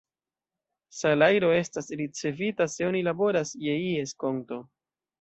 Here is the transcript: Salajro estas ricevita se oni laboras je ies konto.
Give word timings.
Salajro 0.99 1.51
estas 1.59 1.91
ricevita 2.01 2.69
se 2.79 2.91
oni 2.91 3.05
laboras 3.11 3.55
je 3.69 3.81
ies 3.93 4.21
konto. 4.27 4.63